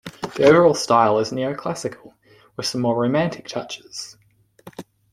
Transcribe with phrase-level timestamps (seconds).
[0.35, 2.13] The overall style is neoclassical,
[2.57, 4.17] with some more romantic touches.